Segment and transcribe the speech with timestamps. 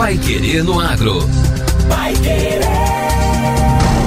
[0.00, 1.18] Pai Querer no Agro.
[1.86, 2.62] Pai Querer.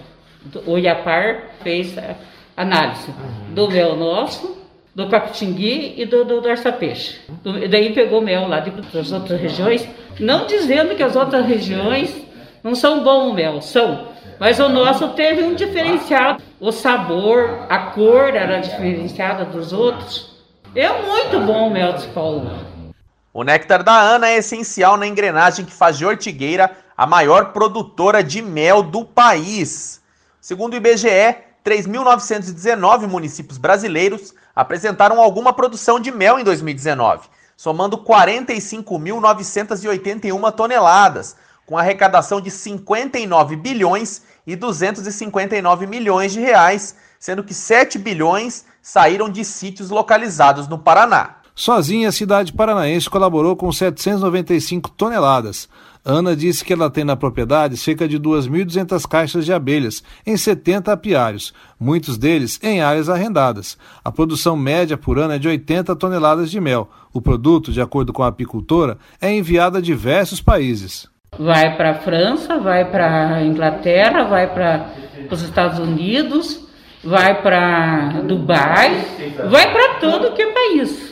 [0.66, 1.94] O IAPAR fez
[2.56, 3.14] análise
[3.54, 4.59] do mel nosso,
[5.00, 7.18] do capitingui e do, do, do arça-peixe.
[7.70, 12.14] Daí pegou mel lá de, das outras regiões, não dizendo que as outras regiões
[12.62, 14.08] não são bom o mel, são.
[14.38, 16.36] Mas o nosso teve um diferencial.
[16.60, 20.44] O sabor, a cor era diferenciada dos outros.
[20.74, 22.50] É muito bom o mel de Paulo.
[23.32, 28.22] O néctar da Ana é essencial na engrenagem que faz de Ortigueira a maior produtora
[28.22, 30.02] de mel do país.
[30.40, 40.52] Segundo o IBGE, 3.919 municípios brasileiros apresentaram alguma produção de mel em 2019, somando 45.981
[40.52, 41.34] toneladas,
[41.64, 49.30] com arrecadação de 59 bilhões e 259 milhões de reais, sendo que 7 bilhões saíram
[49.30, 51.36] de sítios localizados no Paraná.
[51.54, 55.68] Sozinha, a cidade paranaense colaborou com 795 toneladas.
[56.04, 60.90] Ana disse que ela tem na propriedade cerca de 2.200 caixas de abelhas em 70
[60.90, 63.76] apiários, muitos deles em áreas arrendadas.
[64.02, 66.88] A produção média por ano é de 80 toneladas de mel.
[67.12, 71.06] O produto, de acordo com a apicultora, é enviado a diversos países.
[71.38, 74.90] Vai para a França, vai para a Inglaterra, vai para
[75.30, 76.66] os Estados Unidos,
[77.04, 79.04] vai para Dubai,
[79.50, 81.09] vai para todo que é país.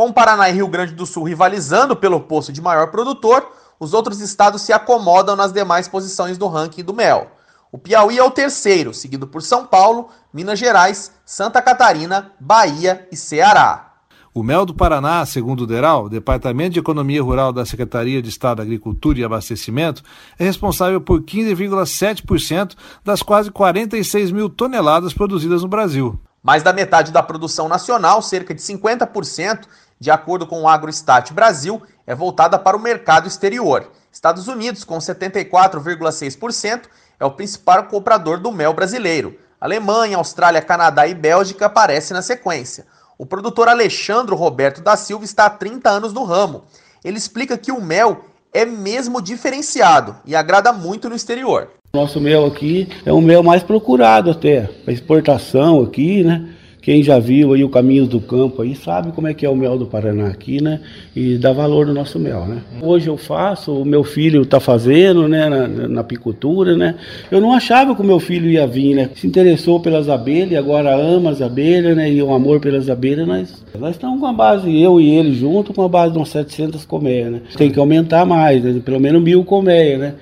[0.00, 3.46] Com o Paraná e Rio Grande do Sul rivalizando pelo posto de maior produtor,
[3.78, 7.32] os outros estados se acomodam nas demais posições do ranking do mel.
[7.70, 13.16] O Piauí é o terceiro, seguido por São Paulo, Minas Gerais, Santa Catarina, Bahia e
[13.16, 13.92] Ceará.
[14.32, 18.56] O mel do Paraná, segundo o DERAL, Departamento de Economia Rural da Secretaria de Estado
[18.56, 20.02] da Agricultura e Abastecimento,
[20.38, 22.74] é responsável por 15,7%
[23.04, 26.18] das quase 46 mil toneladas produzidas no Brasil.
[26.42, 29.66] Mais da metade da produção nacional, cerca de 50%,
[29.98, 33.90] de acordo com o AgroStat Brasil, é voltada para o mercado exterior.
[34.10, 36.82] Estados Unidos, com 74,6%,
[37.18, 39.38] é o principal comprador do mel brasileiro.
[39.60, 42.86] Alemanha, Austrália, Canadá e Bélgica aparecem na sequência.
[43.18, 46.64] O produtor Alexandre Roberto da Silva está há 30 anos no ramo.
[47.04, 51.70] Ele explica que o mel é mesmo diferenciado e agrada muito no exterior.
[51.92, 56.44] Nosso mel aqui é o mel mais procurado até, para exportação aqui, né?
[56.80, 59.56] Quem já viu aí o Caminhos do Campo aí sabe como é que é o
[59.56, 60.80] mel do Paraná aqui, né?
[61.16, 62.58] E dá valor no nosso mel, né?
[62.80, 65.48] Hoje eu faço, o meu filho está fazendo, né?
[65.48, 66.94] Na, na, apicultura, né?
[67.28, 69.10] Eu não achava que o meu filho ia vir, né?
[69.16, 72.08] Se interessou pelas abelhas, agora ama as abelhas, né?
[72.08, 75.74] E o amor pelas abelhas, nós, nós estamos com a base, eu e ele junto,
[75.74, 77.40] com a base de uns 700 colmeias, né?
[77.56, 78.80] Tem que aumentar mais, né?
[78.84, 80.14] Pelo menos mil colmeias, né?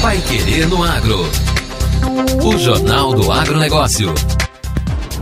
[0.00, 1.18] Vai Querer no Agro.
[2.42, 4.14] O Jornal do Agronegócio.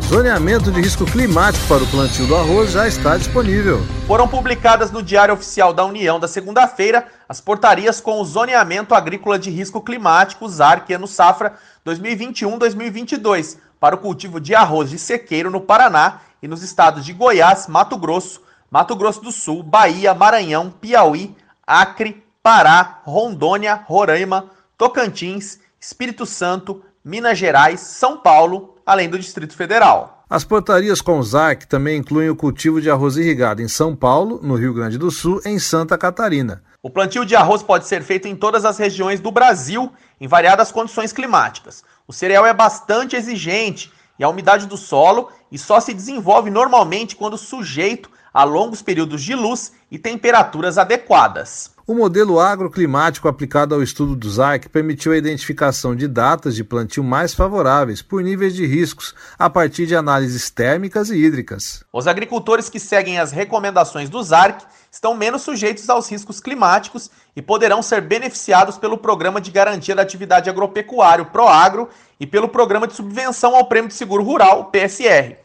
[0.06, 3.84] Zoneamento de risco climático para o plantio do arroz já está disponível.
[4.06, 9.36] Foram publicadas no Diário Oficial da União da segunda-feira as portarias com o Zoneamento Agrícola
[9.36, 11.54] de Risco Climático, ZARC, ano safra
[11.84, 17.66] 2021-2022, para o cultivo de arroz de sequeiro no Paraná e nos estados de Goiás,
[17.66, 18.40] Mato Grosso,
[18.70, 21.34] Mato Grosso do Sul, Bahia, Maranhão, Piauí,
[21.66, 30.24] Acre, Pará, Rondônia, Roraima, Tocantins, Espírito Santo, Minas Gerais, São Paulo, além do Distrito Federal.
[30.30, 34.38] As portarias com o ZARC também incluem o cultivo de arroz irrigado em São Paulo,
[34.40, 36.62] no Rio Grande do Sul em Santa Catarina.
[36.80, 40.70] O plantio de arroz pode ser feito em todas as regiões do Brasil, em variadas
[40.70, 41.82] condições climáticas.
[42.06, 47.16] O cereal é bastante exigente e a umidade do solo e só se desenvolve normalmente
[47.16, 51.70] quando sujeito a longos períodos de luz e temperaturas adequadas.
[51.86, 57.02] O modelo agroclimático aplicado ao estudo do ZARC permitiu a identificação de datas de plantio
[57.02, 61.82] mais favoráveis por níveis de riscos a partir de análises térmicas e hídricas.
[61.90, 67.40] Os agricultores que seguem as recomendações do ZARC estão menos sujeitos aos riscos climáticos e
[67.40, 71.88] poderão ser beneficiados pelo Programa de Garantia da Atividade Agropecuária, PROAGRO,
[72.20, 75.36] e pelo Programa de Subvenção ao Prêmio de Seguro Rural, PSR.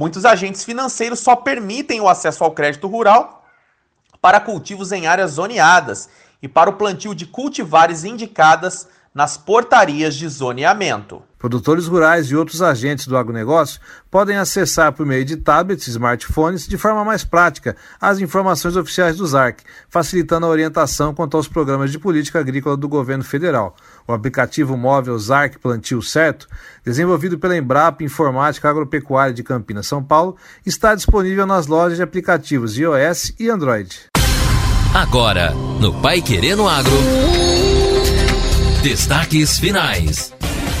[0.00, 3.44] Muitos agentes financeiros só permitem o acesso ao crédito rural
[4.18, 6.08] para cultivos em áreas zoneadas
[6.40, 11.22] e para o plantio de cultivares indicadas nas portarias de zoneamento.
[11.40, 13.80] Produtores rurais e outros agentes do agronegócio
[14.10, 19.16] podem acessar por meio de tablets e smartphones de forma mais prática as informações oficiais
[19.16, 23.74] do ZARC, facilitando a orientação quanto aos programas de política agrícola do governo federal.
[24.06, 26.46] O aplicativo móvel ZARC Plantio Certo,
[26.84, 32.76] desenvolvido pela Embrapa Informática Agropecuária de Campinas, São Paulo, está disponível nas lojas de aplicativos
[32.76, 34.10] iOS e Android.
[34.92, 37.49] Agora, no Pai Querendo Agro.
[38.82, 40.32] Destaques finais.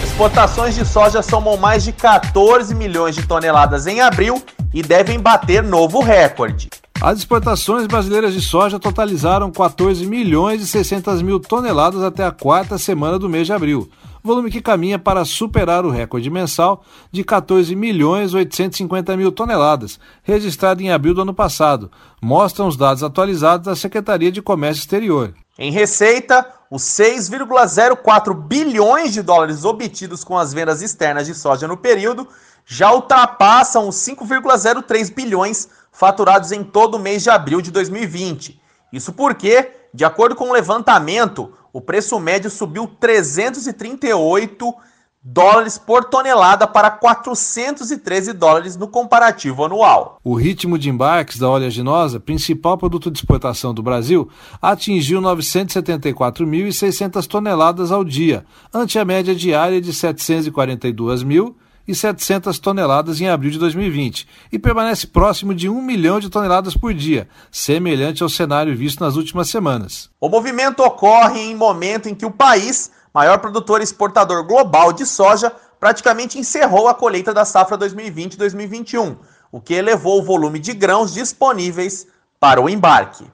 [0.02, 4.42] Exportações de soja somam mais de 14 milhões de toneladas em abril
[4.72, 6.70] e devem bater novo recorde.
[6.98, 12.78] As exportações brasileiras de soja totalizaram 14 milhões e 600 mil toneladas até a quarta
[12.78, 13.90] semana do mês de abril,
[14.24, 16.82] volume que caminha para superar o recorde mensal
[17.12, 23.02] de 14 milhões 850 mil toneladas, registrado em abril do ano passado, mostram os dados
[23.02, 25.34] atualizados da Secretaria de Comércio Exterior.
[25.62, 31.76] Em receita, os 6,04 bilhões de dólares obtidos com as vendas externas de soja no
[31.76, 32.26] período
[32.64, 38.58] já ultrapassam os 5,03 bilhões faturados em todo o mês de abril de 2020.
[38.90, 44.74] Isso porque, de acordo com o levantamento, o preço médio subiu 338
[45.22, 50.18] dólares por tonelada para 413 dólares no comparativo anual.
[50.24, 54.30] O ritmo de embarques da oleaginosa, principal produto de exportação do Brasil,
[54.62, 61.54] atingiu 974.600 toneladas ao dia, ante a média diária de 742 mil
[61.86, 66.76] e 700 toneladas em abril de 2020 e permanece próximo de 1 milhão de toneladas
[66.76, 70.08] por dia, semelhante ao cenário visto nas últimas semanas.
[70.20, 75.06] O movimento ocorre em momento em que o país, maior produtor e exportador global de
[75.06, 79.16] soja, praticamente encerrou a colheita da safra 2020-2021,
[79.50, 82.06] o que elevou o volume de grãos disponíveis
[82.38, 83.24] para o embarque.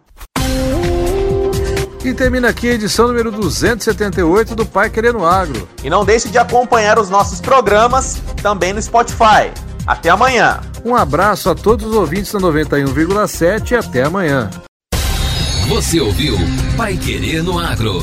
[2.04, 5.68] E termina aqui a edição número 278 do Pai Querendo Agro.
[5.82, 9.50] E não deixe de acompanhar os nossos programas também no Spotify.
[9.84, 10.60] Até amanhã.
[10.84, 14.48] Um abraço a todos os ouvintes da 91,7 e até amanhã.
[15.68, 16.36] Você ouviu
[16.76, 18.02] Pai Querendo Agro.